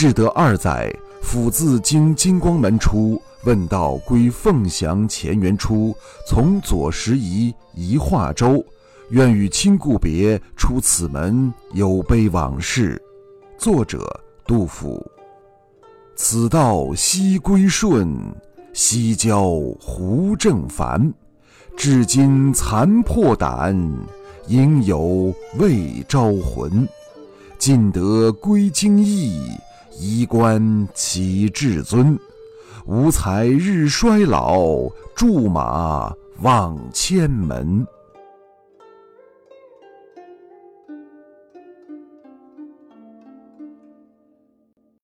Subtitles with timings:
[0.00, 5.94] 至德二载，甫自经金光门出，问道归凤翔乾元初，
[6.26, 8.64] 从左拾遗移化州，
[9.10, 12.98] 愿与亲故别，出此门有悲往事。
[13.58, 15.06] 作者杜甫。
[16.16, 18.10] 此道西归顺，
[18.72, 21.12] 西郊胡正繁。
[21.76, 23.78] 至今残破胆，
[24.46, 26.88] 应有未招魂。
[27.58, 29.42] 尽得归京意，
[29.98, 32.18] 衣冠岂至尊？
[32.86, 37.86] 无才日衰老，驻马望千门。